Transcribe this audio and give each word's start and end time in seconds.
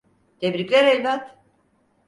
Tebrikler 0.39 0.83
evlat. 0.85 1.37